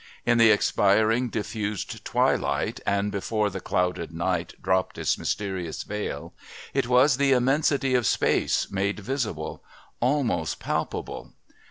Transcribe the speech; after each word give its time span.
In 0.25 0.39
the 0.39 0.49
expiring 0.49 1.29
diffused 1.29 2.03
twilight, 2.03 2.79
and 2.87 3.11
before 3.11 3.51
the 3.51 3.59
clouded 3.59 4.11
night 4.11 4.55
dropped 4.59 4.97
its 4.97 5.15
mysterious 5.15 5.83
veil, 5.83 6.33
it 6.73 6.87
was 6.87 7.17
the 7.17 7.33
immensity 7.33 7.93
of 7.93 8.07
space 8.07 8.71
made 8.71 8.99
visible 9.01 9.63
almost 9.99 10.59
palpable. 10.59 11.33